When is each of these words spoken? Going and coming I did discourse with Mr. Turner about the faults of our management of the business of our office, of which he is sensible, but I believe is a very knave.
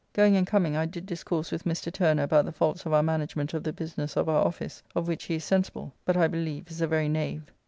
Going 0.13 0.35
and 0.35 0.47
coming 0.47 0.75
I 0.75 0.87
did 0.87 1.05
discourse 1.05 1.51
with 1.51 1.63
Mr. 1.63 1.93
Turner 1.93 2.23
about 2.23 2.45
the 2.45 2.51
faults 2.51 2.87
of 2.87 2.91
our 2.93 3.03
management 3.03 3.53
of 3.53 3.61
the 3.63 3.71
business 3.71 4.17
of 4.17 4.27
our 4.29 4.43
office, 4.43 4.81
of 4.95 5.07
which 5.07 5.25
he 5.25 5.35
is 5.35 5.43
sensible, 5.43 5.93
but 6.05 6.17
I 6.17 6.27
believe 6.27 6.71
is 6.71 6.81
a 6.81 6.87
very 6.87 7.07
knave. 7.07 7.43